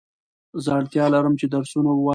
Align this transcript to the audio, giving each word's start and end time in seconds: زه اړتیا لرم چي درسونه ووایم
زه 0.63 0.69
اړتیا 0.77 1.05
لرم 1.13 1.33
چي 1.39 1.45
درسونه 1.55 1.89
ووایم 1.93 2.09